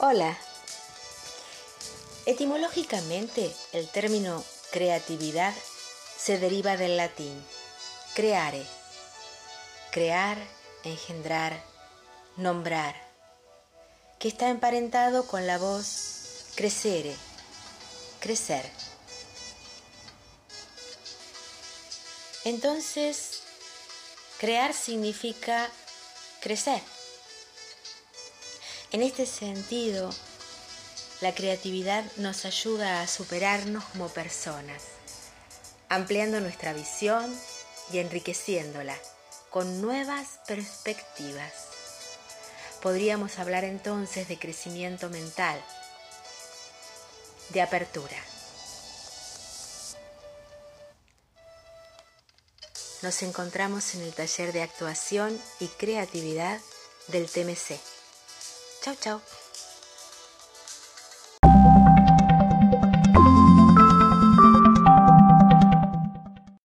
[0.00, 0.38] Hola.
[2.24, 5.52] Etimológicamente, el término creatividad
[6.16, 7.44] se deriva del latín
[8.14, 8.64] creare,
[9.90, 10.38] crear,
[10.84, 11.64] engendrar,
[12.36, 12.94] nombrar,
[14.20, 17.16] que está emparentado con la voz crecere,
[18.20, 18.70] crecer.
[22.44, 23.42] Entonces,
[24.38, 25.68] crear significa
[26.40, 26.97] crecer.
[28.90, 30.08] En este sentido,
[31.20, 34.82] la creatividad nos ayuda a superarnos como personas,
[35.90, 37.30] ampliando nuestra visión
[37.92, 38.96] y enriqueciéndola
[39.50, 41.52] con nuevas perspectivas.
[42.80, 45.62] Podríamos hablar entonces de crecimiento mental,
[47.50, 48.16] de apertura.
[53.02, 56.58] Nos encontramos en el taller de actuación y creatividad
[57.08, 57.97] del TMC.
[58.80, 59.20] Chau, chau.